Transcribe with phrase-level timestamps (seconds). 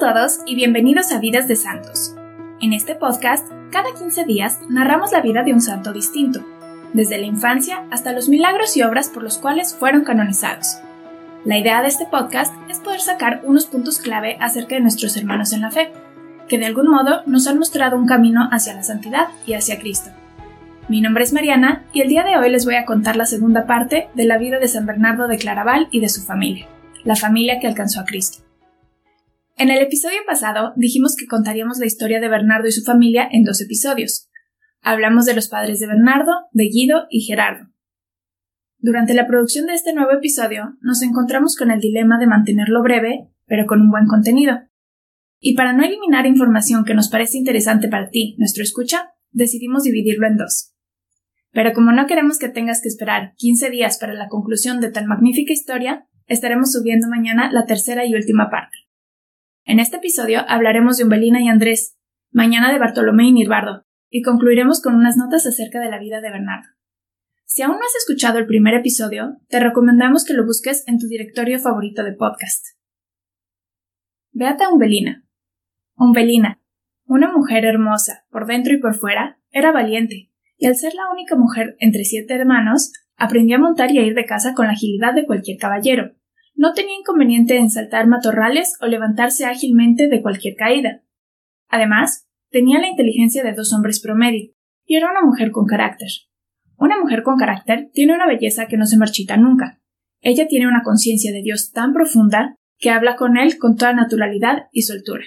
[0.00, 2.16] todos y bienvenidos a Vidas de Santos.
[2.62, 6.40] En este podcast, cada 15 días narramos la vida de un santo distinto,
[6.94, 10.78] desde la infancia hasta los milagros y obras por los cuales fueron canonizados.
[11.44, 15.52] La idea de este podcast es poder sacar unos puntos clave acerca de nuestros hermanos
[15.52, 15.92] en la fe,
[16.48, 20.08] que de algún modo nos han mostrado un camino hacia la santidad y hacia Cristo.
[20.88, 23.66] Mi nombre es Mariana y el día de hoy les voy a contar la segunda
[23.66, 26.68] parte de la vida de San Bernardo de Claraval y de su familia,
[27.04, 28.49] la familia que alcanzó a Cristo.
[29.60, 33.44] En el episodio pasado dijimos que contaríamos la historia de Bernardo y su familia en
[33.44, 34.30] dos episodios.
[34.80, 37.68] Hablamos de los padres de Bernardo, de Guido y Gerardo.
[38.78, 43.28] Durante la producción de este nuevo episodio nos encontramos con el dilema de mantenerlo breve,
[43.44, 44.60] pero con un buen contenido.
[45.40, 50.26] Y para no eliminar información que nos parece interesante para ti, nuestro escucha, decidimos dividirlo
[50.26, 50.72] en dos.
[51.52, 55.04] Pero como no queremos que tengas que esperar 15 días para la conclusión de tan
[55.04, 58.89] magnífica historia, estaremos subiendo mañana la tercera y última parte.
[59.64, 61.96] En este episodio hablaremos de Umbelina y Andrés,
[62.30, 66.30] mañana de Bartolomé y Nirbardo, y concluiremos con unas notas acerca de la vida de
[66.30, 66.68] Bernardo.
[67.44, 71.06] Si aún no has escuchado el primer episodio, te recomendamos que lo busques en tu
[71.08, 72.64] directorio favorito de podcast.
[74.32, 75.24] Beata Umbelina.
[75.96, 76.62] Umbelina,
[77.04, 81.36] una mujer hermosa, por dentro y por fuera, era valiente, y al ser la única
[81.36, 85.14] mujer entre siete hermanos, aprendió a montar y a ir de casa con la agilidad
[85.14, 86.14] de cualquier caballero,
[86.60, 91.02] no tenía inconveniente en saltar matorrales o levantarse ágilmente de cualquier caída.
[91.70, 94.52] Además, tenía la inteligencia de dos hombres promedio,
[94.84, 96.08] y era una mujer con carácter.
[96.76, 99.80] Una mujer con carácter tiene una belleza que no se marchita nunca.
[100.20, 104.64] Ella tiene una conciencia de Dios tan profunda que habla con él con toda naturalidad
[104.70, 105.24] y soltura.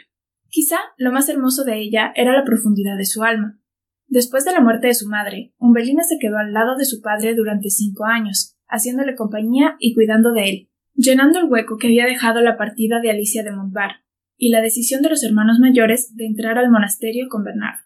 [0.50, 3.60] Quizá lo más hermoso de ella era la profundidad de su alma.
[4.06, 7.34] Después de la muerte de su madre, Umbelina se quedó al lado de su padre
[7.34, 12.42] durante cinco años, haciéndole compañía y cuidando de él, llenando el hueco que había dejado
[12.42, 14.04] la partida de Alicia de Montbar
[14.38, 17.84] y la decisión de los hermanos mayores de entrar al monasterio con Bernardo.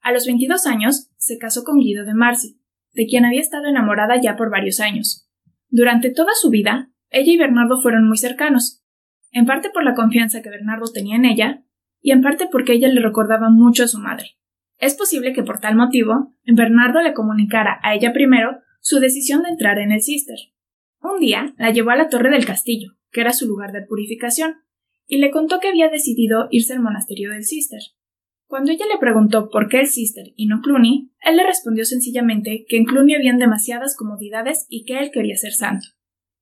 [0.00, 2.60] A los veintidós años se casó con Guido de Marci,
[2.92, 5.28] de quien había estado enamorada ya por varios años.
[5.68, 8.82] Durante toda su vida, ella y Bernardo fueron muy cercanos,
[9.32, 11.64] en parte por la confianza que Bernardo tenía en ella,
[12.00, 14.36] y en parte porque ella le recordaba mucho a su madre.
[14.78, 19.48] Es posible que por tal motivo, Bernardo le comunicara a ella primero su decisión de
[19.48, 20.38] entrar en el Cister,
[21.12, 24.56] un día la llevó a la torre del castillo, que era su lugar de purificación,
[25.06, 27.80] y le contó que había decidido irse al monasterio del Cister.
[28.46, 32.64] Cuando ella le preguntó por qué el Cister y no Cluny, él le respondió sencillamente
[32.68, 35.86] que en Cluny habían demasiadas comodidades y que él quería ser santo.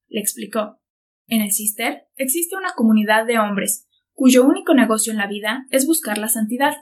[0.09, 0.81] Le explicó
[1.27, 5.87] En el Cister existe una comunidad de hombres cuyo único negocio en la vida es
[5.87, 6.75] buscar la santidad.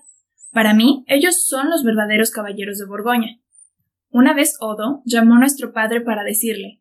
[0.50, 3.40] Para mí, ellos son los verdaderos caballeros de Borgoña.
[4.08, 6.79] Una vez Odo llamó a nuestro padre para decirle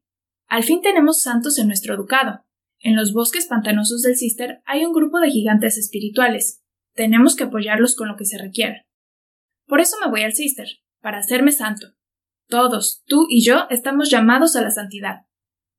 [0.49, 2.43] al fin tenemos santos en nuestro ducado.
[2.79, 6.63] En los bosques pantanosos del Cister hay un grupo de gigantes espirituales.
[6.95, 8.87] Tenemos que apoyarlos con lo que se requiera.
[9.67, 10.67] Por eso me voy al Cister,
[11.01, 11.87] para hacerme santo.
[12.47, 15.27] Todos, tú y yo, estamos llamados a la santidad.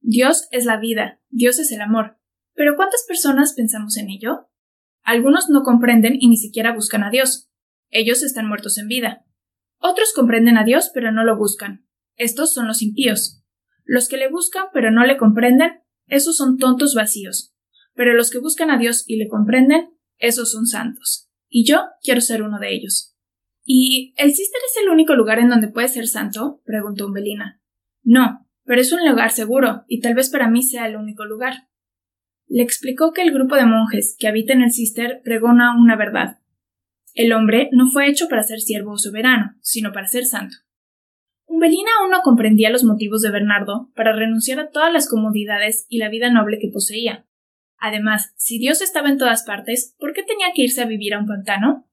[0.00, 2.18] Dios es la vida, Dios es el amor.
[2.54, 4.48] Pero ¿cuántas personas pensamos en ello?
[5.02, 7.50] Algunos no comprenden y ni siquiera buscan a Dios.
[7.88, 9.26] Ellos están muertos en vida.
[9.78, 11.88] Otros comprenden a Dios pero no lo buscan.
[12.14, 13.39] Estos son los impíos.
[13.90, 17.56] Los que le buscan pero no le comprenden, esos son tontos vacíos.
[17.92, 21.28] Pero los que buscan a Dios y le comprenden, esos son santos.
[21.48, 23.16] Y yo quiero ser uno de ellos.
[23.64, 26.62] ¿Y el Cister es el único lugar en donde puede ser santo?
[26.64, 27.60] preguntó Umbelina.
[28.04, 31.54] No, pero es un lugar seguro, y tal vez para mí sea el único lugar.
[32.46, 36.38] Le explicó que el grupo de monjes que habita en el Cister pregona una verdad.
[37.14, 40.58] El hombre no fue hecho para ser siervo o soberano, sino para ser santo.
[41.50, 45.98] Umbelina aún no comprendía los motivos de Bernardo para renunciar a todas las comodidades y
[45.98, 47.26] la vida noble que poseía.
[47.76, 51.18] Además, si Dios estaba en todas partes, ¿por qué tenía que irse a vivir a
[51.18, 51.90] un pantano?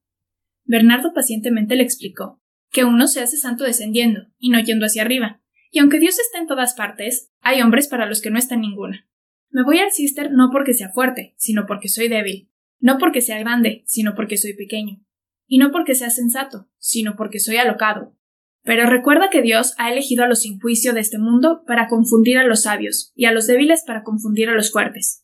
[0.63, 2.39] Bernardo pacientemente le explicó
[2.71, 6.37] que uno se hace santo descendiendo y no yendo hacia arriba, y aunque Dios está
[6.37, 9.09] en todas partes, hay hombres para los que no está en ninguna.
[9.49, 13.39] Me voy al cister no porque sea fuerte, sino porque soy débil, no porque sea
[13.39, 15.03] grande, sino porque soy pequeño,
[15.47, 18.15] y no porque sea sensato, sino porque soy alocado,
[18.67, 22.37] pero recuerda que Dios ha elegido a los sin juicio de este mundo para confundir
[22.37, 25.23] a los sabios y a los débiles para confundir a los fuertes.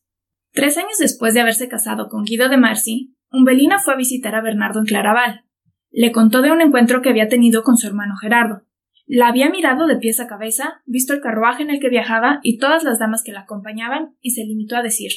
[0.54, 4.42] Tres años después de haberse casado con Guido de Marci, Umbelina fue a visitar a
[4.42, 5.44] Bernardo en Claraval.
[5.92, 8.66] Le contó de un encuentro que había tenido con su hermano Gerardo.
[9.08, 12.60] La había mirado de pies a cabeza, visto el carruaje en el que viajaba y
[12.60, 15.12] todas las damas que la acompañaban, y se limitó a decir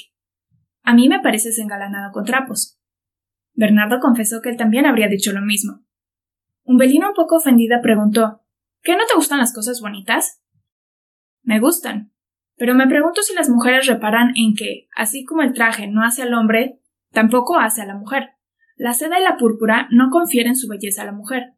[0.82, 2.76] A mí me pareces engalanado con trapos.
[3.54, 5.85] Bernardo confesó que él también habría dicho lo mismo,
[6.66, 8.42] Umbelina un poco ofendida preguntó
[8.82, 10.42] ¿Qué no te gustan las cosas bonitas?
[11.42, 12.12] Me gustan.
[12.56, 16.22] Pero me pregunto si las mujeres reparan en que, así como el traje no hace
[16.22, 16.80] al hombre,
[17.16, 18.32] Tampoco hace a la mujer.
[18.76, 21.54] La seda y la púrpura no confieren su belleza a la mujer.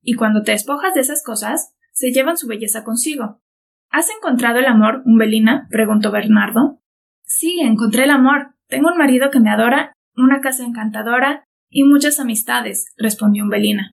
[0.00, 3.42] Y cuando te despojas de esas cosas, se llevan su belleza consigo.
[3.90, 5.66] ¿Has encontrado el amor, Umbelina?
[5.70, 6.80] preguntó Bernardo.
[7.24, 8.54] Sí, encontré el amor.
[8.66, 13.90] Tengo un marido que me adora, una casa encantadora y muchas amistades, respondió Umbelina.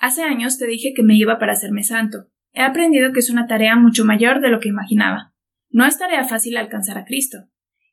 [0.00, 2.24] Hace años te dije que me iba para hacerme santo.
[2.54, 5.34] He aprendido que es una tarea mucho mayor de lo que imaginaba.
[5.68, 7.50] No es tarea fácil alcanzar a Cristo.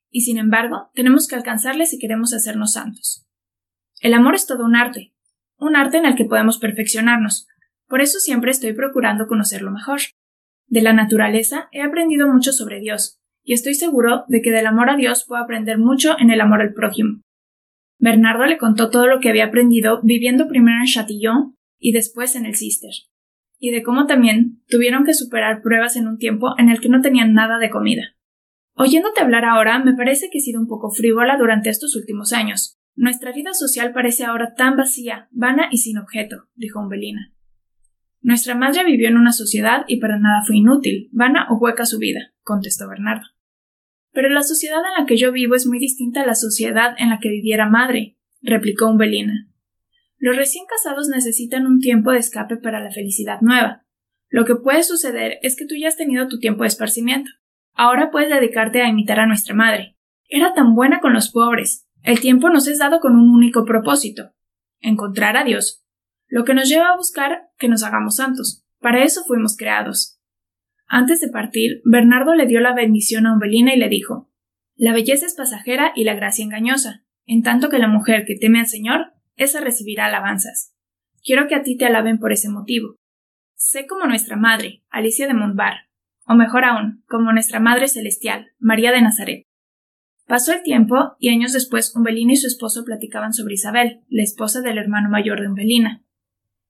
[0.10, 3.28] Y sin embargo, tenemos que alcanzarle si queremos hacernos santos.
[4.00, 5.14] El amor es todo un arte,
[5.58, 7.46] un arte en el que podemos perfeccionarnos.
[7.88, 10.00] Por eso siempre estoy procurando conocerlo mejor.
[10.66, 14.90] De la naturaleza he aprendido mucho sobre Dios, y estoy seguro de que del amor
[14.90, 17.20] a Dios puedo aprender mucho en el amor al prójimo.
[18.00, 22.46] Bernardo le contó todo lo que había aprendido viviendo primero en Chatillon y después en
[22.46, 22.92] el Cister,
[23.60, 27.02] y de cómo también tuvieron que superar pruebas en un tiempo en el que no
[27.02, 28.16] tenían nada de comida.
[28.76, 32.78] Oyéndote hablar ahora, me parece que he sido un poco frívola durante estos últimos años.
[32.96, 37.34] Nuestra vida social parece ahora tan vacía, vana y sin objeto, dijo Umbelina.
[38.22, 41.98] Nuestra madre vivió en una sociedad y para nada fue inútil, vana o hueca su
[41.98, 43.26] vida, contestó Bernardo.
[44.12, 47.10] Pero la sociedad en la que yo vivo es muy distinta a la sociedad en
[47.10, 49.48] la que viviera madre, replicó Umbelina.
[50.18, 53.86] Los recién casados necesitan un tiempo de escape para la felicidad nueva.
[54.30, 57.30] Lo que puede suceder es que tú ya has tenido tu tiempo de esparcimiento.
[57.74, 59.98] Ahora puedes dedicarte a imitar a nuestra madre.
[60.28, 61.88] Era tan buena con los pobres.
[62.04, 64.34] El tiempo nos es dado con un único propósito
[64.80, 65.84] encontrar a Dios,
[66.28, 68.64] lo que nos lleva a buscar que nos hagamos santos.
[68.80, 70.20] Para eso fuimos creados.
[70.88, 74.30] Antes de partir, Bernardo le dio la bendición a Umbelina y le dijo
[74.76, 78.60] La belleza es pasajera y la gracia engañosa, en tanto que la mujer que teme
[78.60, 80.74] al Señor, esa recibirá alabanzas.
[81.24, 82.96] Quiero que a ti te alaben por ese motivo.
[83.56, 85.88] Sé como nuestra madre, Alicia de Montbar,
[86.26, 89.44] o mejor aún, como nuestra Madre Celestial, María de Nazaret.
[90.28, 94.62] Pasó el tiempo y años después Umbelina y su esposo platicaban sobre Isabel, la esposa
[94.62, 96.04] del hermano mayor de Umbelina.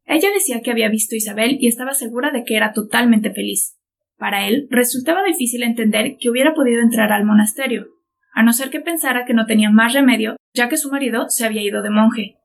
[0.06, 3.76] Ella decía que había visto a Isabel y estaba segura de que era totalmente feliz.
[4.16, 7.88] Para él resultaba difícil entender que hubiera podido entrar al monasterio,
[8.34, 11.46] a no ser que pensara que no tenía más remedio, ya que su marido se
[11.46, 12.38] había ido de monje.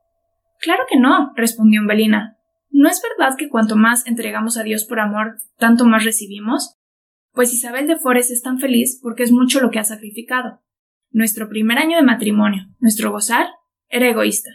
[0.62, 2.38] Claro que no, respondió Umbelina.
[2.70, 6.76] ¿No es verdad que cuanto más entregamos a Dios por amor, tanto más recibimos?
[7.32, 10.62] Pues Isabel de Forest es tan feliz porque es mucho lo que ha sacrificado.
[11.10, 13.48] Nuestro primer año de matrimonio, nuestro gozar,
[13.88, 14.50] era egoísta.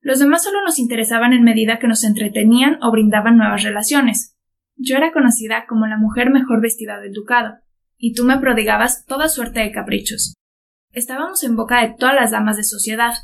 [0.00, 4.36] Los demás solo nos interesaban en medida que nos entretenían o brindaban nuevas relaciones.
[4.76, 7.58] Yo era conocida como la mujer mejor vestida del ducado,
[7.96, 10.34] y tú me prodigabas toda suerte de caprichos.
[10.90, 13.14] Estábamos en boca de todas las damas de sociedad.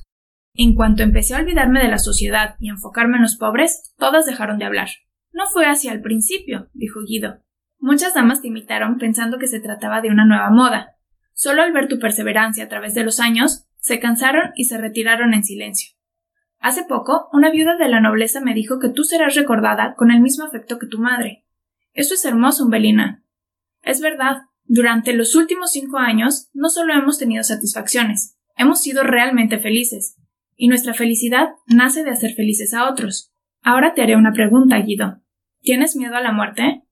[0.62, 4.58] En cuanto empecé a olvidarme de la sociedad y enfocarme en los pobres, todas dejaron
[4.58, 4.90] de hablar.
[5.32, 7.38] No fue así al principio, dijo Guido.
[7.78, 10.96] Muchas damas te imitaron pensando que se trataba de una nueva moda.
[11.32, 15.32] Solo al ver tu perseverancia a través de los años, se cansaron y se retiraron
[15.32, 15.96] en silencio.
[16.58, 20.20] Hace poco, una viuda de la nobleza me dijo que tú serás recordada con el
[20.20, 21.46] mismo afecto que tu madre.
[21.94, 23.24] Eso es hermoso, Umbelina.
[23.80, 29.58] Es verdad, durante los últimos cinco años no solo hemos tenido satisfacciones, hemos sido realmente
[29.58, 30.19] felices.
[30.62, 33.32] Y nuestra felicidad nace de hacer felices a otros.
[33.62, 35.22] Ahora te haré una pregunta, Guido.
[35.62, 36.82] ¿Tienes miedo a la muerte?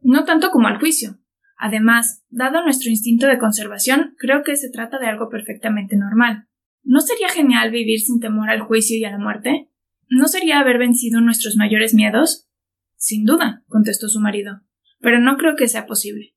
[0.00, 1.18] No tanto como al juicio.
[1.58, 6.46] Además, dado nuestro instinto de conservación, creo que se trata de algo perfectamente normal.
[6.82, 9.68] ¿No sería genial vivir sin temor al juicio y a la muerte?
[10.08, 12.48] ¿No sería haber vencido nuestros mayores miedos?
[12.96, 14.62] Sin duda, contestó su marido,
[15.00, 16.34] pero no creo que sea posible.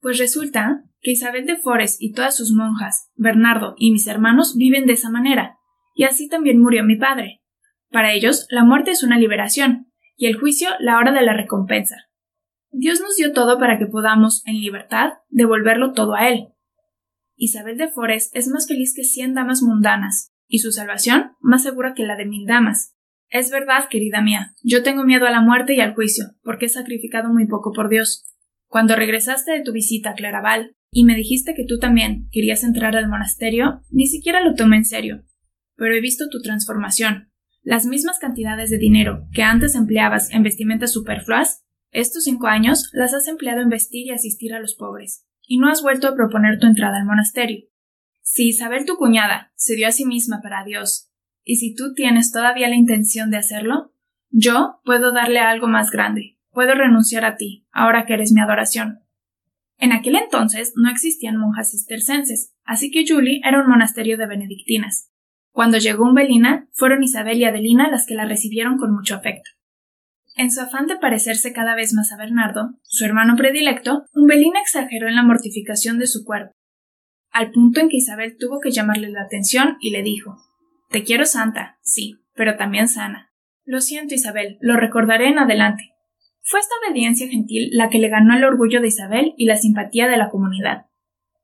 [0.00, 4.86] Pues resulta que Isabel de Forest y todas sus monjas, Bernardo y mis hermanos viven
[4.86, 5.60] de esa manera,
[5.94, 7.40] y así también murió mi padre.
[7.90, 9.86] Para ellos, la muerte es una liberación,
[10.16, 11.96] y el juicio la hora de la recompensa.
[12.70, 16.48] Dios nos dio todo para que podamos, en libertad, devolverlo todo a Él.
[17.36, 21.94] Isabel de Forest es más feliz que cien damas mundanas, y su salvación más segura
[21.94, 22.94] que la de mil damas.
[23.28, 26.68] Es verdad, querida mía, yo tengo miedo a la muerte y al juicio, porque he
[26.68, 28.24] sacrificado muy poco por Dios.
[28.66, 32.96] Cuando regresaste de tu visita a Claraval y me dijiste que tú también querías entrar
[32.96, 35.24] al monasterio, ni siquiera lo tomé en serio.
[35.76, 37.30] Pero he visto tu transformación.
[37.62, 43.14] Las mismas cantidades de dinero que antes empleabas en vestimentas superfluas, estos cinco años las
[43.14, 46.58] has empleado en vestir y asistir a los pobres y no has vuelto a proponer
[46.58, 47.66] tu entrada al monasterio.
[48.22, 51.10] Si Isabel tu cuñada se dio a sí misma para Dios,
[51.44, 53.92] y si tú tienes todavía la intención de hacerlo,
[54.30, 59.00] yo puedo darle algo más grande, puedo renunciar a ti, ahora que eres mi adoración.
[59.76, 65.10] En aquel entonces no existían monjas cistercenses, así que Julie era un monasterio de benedictinas.
[65.54, 69.50] Cuando llegó Umbelina, fueron Isabel y Adelina las que la recibieron con mucho afecto.
[70.34, 75.06] En su afán de parecerse cada vez más a Bernardo, su hermano predilecto, Umbelina exageró
[75.06, 76.50] en la mortificación de su cuerpo,
[77.30, 80.38] al punto en que Isabel tuvo que llamarle la atención y le dijo
[80.90, 83.30] Te quiero santa, sí, pero también sana.
[83.64, 85.92] Lo siento, Isabel, lo recordaré en adelante.
[86.42, 90.08] Fue esta obediencia gentil la que le ganó el orgullo de Isabel y la simpatía
[90.08, 90.86] de la comunidad.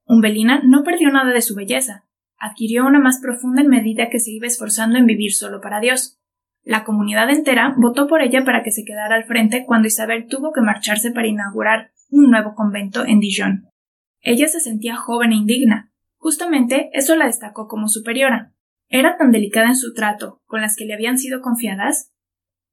[0.05, 2.10] Umbelina no perdió nada de su belleza,
[2.41, 6.19] adquirió una más profunda en medida que se iba esforzando en vivir solo para Dios.
[6.63, 10.53] La comunidad entera votó por ella para que se quedara al frente cuando Isabel tuvo
[10.53, 13.69] que marcharse para inaugurar un nuevo convento en Dijon.
[14.21, 15.93] Ella se sentía joven e indigna.
[16.17, 18.53] Justamente eso la destacó como superiora.
[18.89, 22.13] Era tan delicada en su trato con las que le habían sido confiadas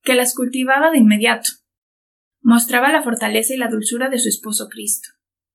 [0.01, 1.50] que las cultivaba de inmediato.
[2.41, 5.09] Mostraba la fortaleza y la dulzura de su esposo Cristo.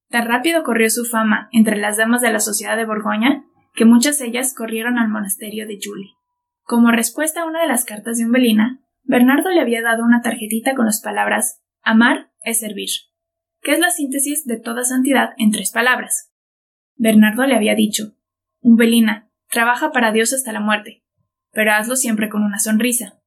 [0.08, 4.18] Tan rápido corrió su fama entre las damas de la sociedad de Borgoña que muchas
[4.18, 6.12] de ellas corrieron al monasterio de Julie.
[6.62, 10.74] Como respuesta a una de las cartas de Umbelina, Bernardo le había dado una tarjetita
[10.74, 12.88] con las palabras Amar es servir,
[13.60, 16.32] que es la síntesis de toda santidad en tres palabras.
[16.94, 18.14] Bernardo le había dicho
[18.60, 21.02] Umbelina, trabaja para Dios hasta la muerte,
[21.50, 23.20] pero hazlo siempre con una sonrisa.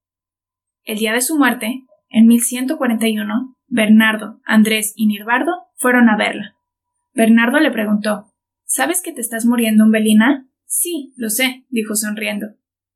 [0.83, 6.55] El día de su muerte, en 1141, Bernardo, Andrés y Nirbardo fueron a verla.
[7.13, 8.31] Bernardo le preguntó
[8.65, 10.49] ¿Sabes que te estás muriendo, Umbelina?
[10.65, 12.47] Sí, lo sé, dijo sonriendo.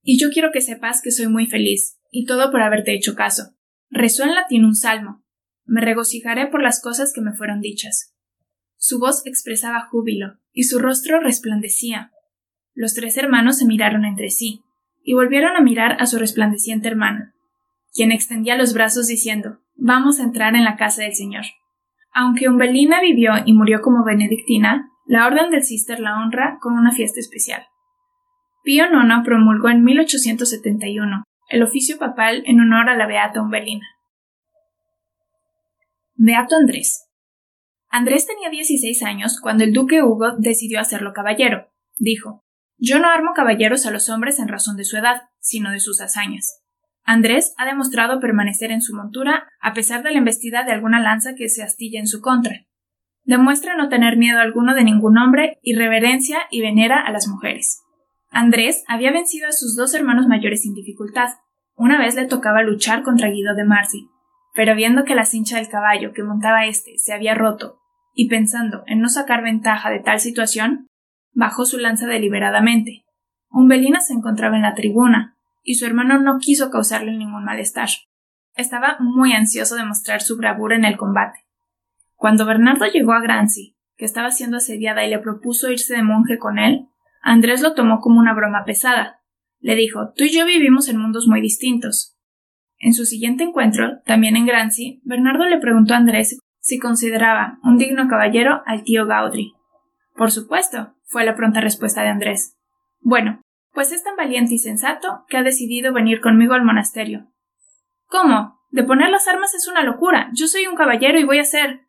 [0.01, 3.55] Y yo quiero que sepas que soy muy feliz, y todo por haberte hecho caso.
[3.89, 5.23] Rezó en latín un salmo.
[5.65, 8.15] Me regocijaré por las cosas que me fueron dichas.
[8.77, 12.11] Su voz expresaba júbilo, y su rostro resplandecía.
[12.73, 14.61] Los tres hermanos se miraron entre sí,
[15.03, 17.35] y volvieron a mirar a su resplandeciente hermana,
[17.93, 21.45] quien extendía los brazos diciendo Vamos a entrar en la casa del Señor.
[22.13, 26.91] Aunque Umbelina vivió y murió como benedictina, la Orden del Cister la honra con una
[26.91, 27.65] fiesta especial.
[28.63, 33.87] Pío IX promulgó en 1871 el oficio papal en honor a la Beata Umbelina.
[36.13, 37.07] Beato Andrés.
[37.89, 41.71] Andrés tenía 16 años cuando el duque Hugo decidió hacerlo caballero.
[41.97, 42.43] Dijo,
[42.77, 46.01] Yo no armo caballeros a los hombres en razón de su edad, sino de sus
[46.01, 46.61] hazañas.
[47.03, 51.33] Andrés ha demostrado permanecer en su montura a pesar de la embestida de alguna lanza
[51.33, 52.67] que se astilla en su contra.
[53.29, 57.83] Demuestra no tener miedo alguno de ningún hombre y reverencia y venera a las mujeres.
[58.31, 61.29] Andrés había vencido a sus dos hermanos mayores sin dificultad.
[61.75, 64.09] Una vez le tocaba luchar contra Guido de Marci,
[64.55, 67.77] pero viendo que la cincha del caballo que montaba éste se había roto,
[68.15, 70.87] y pensando en no sacar ventaja de tal situación,
[71.31, 73.05] bajó su lanza deliberadamente.
[73.51, 77.89] Umbelina se encontraba en la tribuna, y su hermano no quiso causarle ningún malestar.
[78.55, 81.45] Estaba muy ansioso de mostrar su bravura en el combate.
[82.19, 86.37] Cuando Bernardo llegó a Grancy, que estaba siendo asediada y le propuso irse de monje
[86.37, 86.89] con él,
[87.21, 89.21] Andrés lo tomó como una broma pesada.
[89.61, 92.17] Le dijo Tú y yo vivimos en mundos muy distintos.
[92.77, 97.77] En su siguiente encuentro, también en Grancy, Bernardo le preguntó a Andrés si consideraba un
[97.77, 99.53] digno caballero al tío Gaudry.
[100.13, 102.57] Por supuesto, fue la pronta respuesta de Andrés.
[102.99, 107.31] Bueno, pues es tan valiente y sensato que ha decidido venir conmigo al monasterio.
[108.07, 108.59] ¿Cómo?
[108.71, 110.29] De poner las armas es una locura.
[110.33, 111.87] Yo soy un caballero y voy a ser.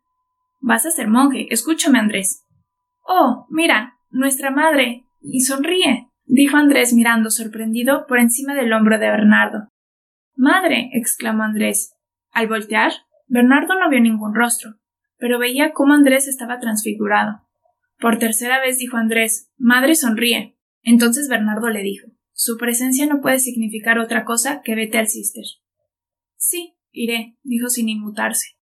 [0.61, 1.47] Vas a ser monje.
[1.49, 2.45] Escúchame, Andrés.
[3.03, 9.09] Oh, mira, nuestra madre y sonríe, dijo Andrés mirando sorprendido por encima del hombro de
[9.09, 9.67] Bernardo.
[10.35, 10.89] Madre.
[10.93, 11.93] exclamó Andrés.
[12.31, 12.93] Al voltear,
[13.27, 14.75] Bernardo no vio ningún rostro,
[15.17, 17.41] pero veía cómo Andrés estaba transfigurado.
[17.99, 20.57] Por tercera vez dijo Andrés Madre sonríe.
[20.83, 25.43] Entonces Bernardo le dijo Su presencia no puede significar otra cosa que vete al cister.
[26.37, 28.57] Sí, iré, dijo sin inmutarse.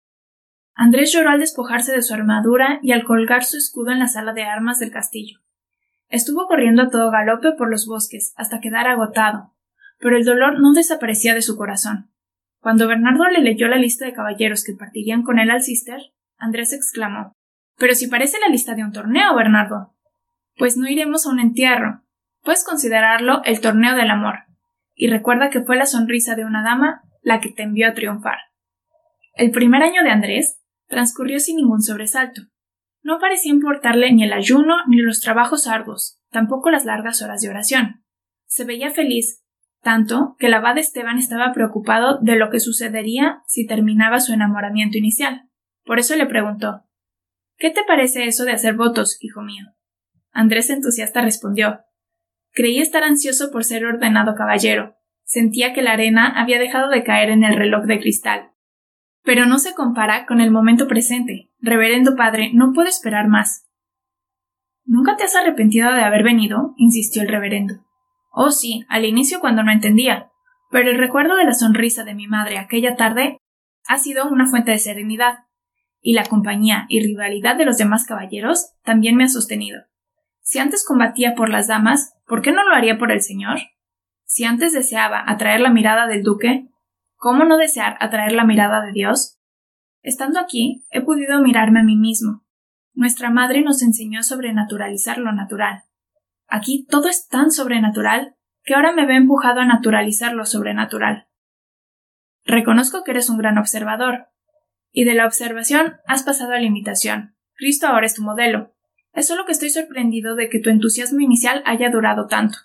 [0.81, 4.33] Andrés lloró al despojarse de su armadura y al colgar su escudo en la sala
[4.33, 5.41] de armas del castillo.
[6.09, 9.57] Estuvo corriendo a todo galope por los bosques hasta quedar agotado,
[9.99, 12.13] pero el dolor no desaparecía de su corazón.
[12.61, 16.01] Cuando Bernardo le leyó la lista de caballeros que partirían con él al Cister,
[16.37, 17.33] Andrés exclamó
[17.77, 19.97] Pero si parece la lista de un torneo, Bernardo.
[20.57, 22.05] Pues no iremos a un entierro.
[22.45, 24.45] Puedes considerarlo el torneo del amor.
[24.95, 28.39] Y recuerda que fue la sonrisa de una dama la que te envió a triunfar.
[29.35, 30.59] El primer año de Andrés
[30.89, 32.43] transcurrió sin ningún sobresalto.
[33.03, 37.49] No parecía importarle ni el ayuno ni los trabajos arduos, tampoco las largas horas de
[37.49, 38.05] oración.
[38.47, 39.45] Se veía feliz,
[39.83, 44.99] tanto que el abad Esteban estaba preocupado de lo que sucedería si terminaba su enamoramiento
[44.99, 45.49] inicial.
[45.85, 46.85] Por eso le preguntó
[47.57, 49.67] ¿Qué te parece eso de hacer votos, hijo mío?
[50.33, 51.81] Andrés entusiasta respondió
[52.53, 54.97] Creí estar ansioso por ser ordenado caballero.
[55.25, 58.53] Sentía que la arena había dejado de caer en el reloj de cristal
[59.29, 61.51] pero no se compara con el momento presente.
[61.61, 63.69] Reverendo Padre, no puedo esperar más.
[64.87, 66.73] ¿Nunca te has arrepentido de haber venido?
[66.79, 67.75] insistió el reverendo.
[68.31, 70.31] Oh, sí, al inicio cuando no entendía,
[70.71, 73.37] pero el recuerdo de la sonrisa de mi madre aquella tarde
[73.87, 75.41] ha sido una fuente de serenidad,
[76.01, 79.83] y la compañía y rivalidad de los demás caballeros también me ha sostenido.
[80.41, 83.59] Si antes combatía por las damas, ¿por qué no lo haría por el señor?
[84.25, 86.71] Si antes deseaba atraer la mirada del duque,
[87.19, 89.39] ¿cómo no desear atraer la mirada de Dios?
[90.03, 92.47] Estando aquí, he podido mirarme a mí mismo.
[92.95, 95.83] Nuestra madre nos enseñó a sobrenaturalizar lo natural.
[96.47, 101.29] Aquí todo es tan sobrenatural que ahora me ve empujado a naturalizar lo sobrenatural.
[102.45, 104.29] Reconozco que eres un gran observador,
[104.93, 107.37] y de la observación has pasado a la imitación.
[107.55, 108.75] Cristo ahora es tu modelo.
[109.13, 112.59] Es solo que estoy sorprendido de que tu entusiasmo inicial haya durado tanto.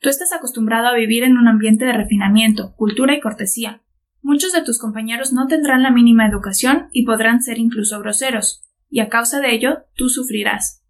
[0.00, 3.82] Tú estás acostumbrado a vivir en un ambiente de refinamiento, cultura y cortesía.
[4.22, 9.00] Muchos de tus compañeros no tendrán la mínima educación y podrán ser incluso groseros, y
[9.00, 10.84] a causa de ello tú sufrirás.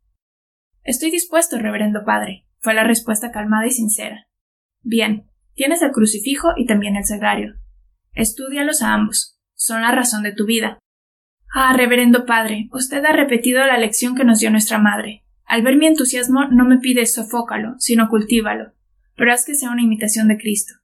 [0.85, 4.29] Estoy dispuesto, reverendo padre, fue la respuesta calmada y sincera.
[4.83, 7.55] Bien, tienes el crucifijo y también el sagrario.
[8.13, 9.39] Estúdialos a ambos.
[9.55, 10.79] Son la razón de tu vida.
[11.55, 15.25] Ah, reverendo padre, usted ha repetido la lección que nos dio nuestra madre.
[15.47, 18.73] Al ver mi entusiasmo no me pides sofócalo, sino cultívalo,
[19.19, 20.75] pero haz que sea una imitación de Cristo.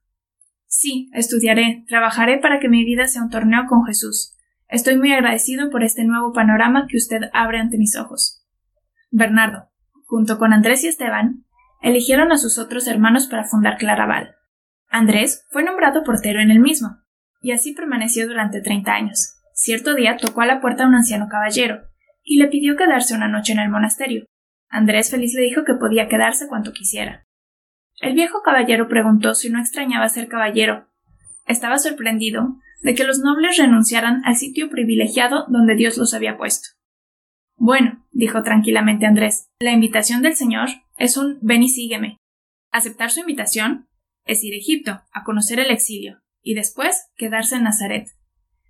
[0.67, 4.35] Sí, estudiaré, trabajaré para que mi vida sea un torneo con Jesús.
[4.67, 8.45] Estoy muy agradecido por este nuevo panorama que usted abre ante mis ojos.
[9.09, 9.69] Bernardo,
[10.05, 11.45] junto con Andrés y Esteban,
[11.81, 14.35] eligieron a sus otros hermanos para fundar Claraval.
[14.89, 16.97] Andrés fue nombrado portero en el mismo,
[17.41, 19.35] y así permaneció durante treinta años.
[19.53, 21.83] Cierto día tocó a la puerta un anciano caballero,
[22.21, 24.25] y le pidió quedarse una noche en el monasterio.
[24.67, 27.24] Andrés feliz le dijo que podía quedarse cuanto quisiera.
[27.99, 30.87] El viejo caballero preguntó si no extrañaba ser caballero.
[31.45, 36.69] Estaba sorprendido de que los nobles renunciaran al sitio privilegiado donde Dios los había puesto.
[37.55, 42.17] Bueno, dijo tranquilamente Andrés, la invitación del Señor es un ven y sígueme.
[42.71, 43.87] Aceptar su invitación
[44.25, 48.09] es ir a Egipto, a conocer el exilio, y después quedarse en Nazaret.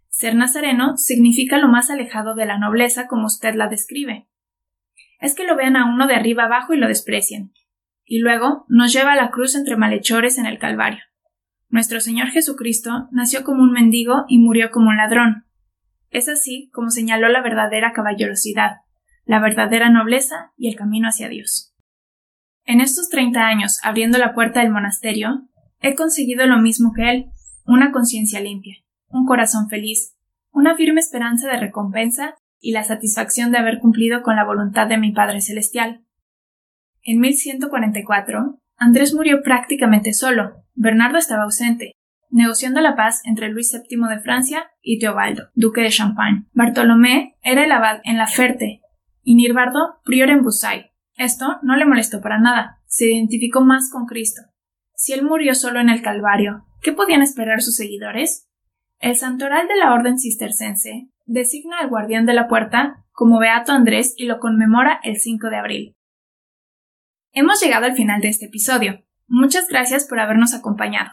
[0.09, 4.27] Ser nazareno significa lo más alejado de la nobleza como usted la describe.
[5.19, 7.51] Es que lo vean a uno de arriba abajo y lo desprecien.
[8.05, 11.03] Y luego nos lleva a la cruz entre malhechores en el Calvario.
[11.69, 15.45] Nuestro Señor Jesucristo nació como un mendigo y murió como un ladrón.
[16.11, 18.77] Es así como señaló la verdadera caballerosidad,
[19.25, 21.73] la verdadera nobleza y el camino hacia Dios.
[22.63, 25.49] En estos treinta años abriendo la puerta del monasterio,
[25.81, 27.25] he conseguido lo mismo que él,
[27.65, 30.13] una conciencia limpia un corazón feliz,
[30.51, 34.97] una firme esperanza de recompensa y la satisfacción de haber cumplido con la voluntad de
[34.97, 36.04] mi Padre Celestial.
[37.07, 40.63] En 1144, Andrés murió prácticamente solo.
[40.73, 41.91] Bernardo estaba ausente,
[42.31, 46.47] negociando la paz entre Luis VII de Francia y Teobaldo, duque de Champagne.
[46.53, 48.81] Bartolomé era el abad en La Ferte
[49.21, 50.87] y Nirbardo prior en Busay.
[51.15, 54.41] Esto no le molestó para nada, se identificó más con Cristo.
[54.95, 58.49] Si él murió solo en el Calvario, ¿qué podían esperar sus seguidores?
[58.97, 64.15] El santoral de la Orden Cistercense designa al guardián de la puerta como Beato Andrés
[64.17, 65.95] y lo conmemora el 5 de abril.
[67.37, 69.03] Hemos llegado al final de este episodio.
[69.27, 71.11] Muchas gracias por habernos acompañado.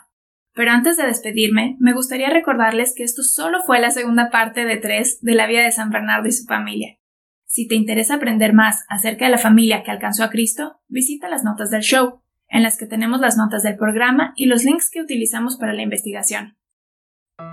[0.55, 4.77] Pero antes de despedirme, me gustaría recordarles que esto solo fue la segunda parte de
[4.77, 6.97] tres de la vida de San Bernardo y su familia.
[7.45, 11.43] Si te interesa aprender más acerca de la familia que alcanzó a Cristo, visita las
[11.43, 15.03] notas del show, en las que tenemos las notas del programa y los links que
[15.03, 16.57] utilizamos para la investigación.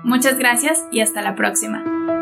[0.03, 2.18] Muchas gracias y hasta la próxima.